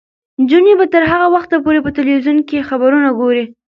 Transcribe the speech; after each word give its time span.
نجونې 0.41 0.73
به 0.79 0.85
تر 0.93 1.03
هغه 1.11 1.27
وخته 1.35 1.55
پورې 1.65 1.79
په 1.85 1.89
تلویزیون 1.97 2.37
کې 2.49 2.67
خبرونه 2.69 3.09
ګوري. 3.19 3.43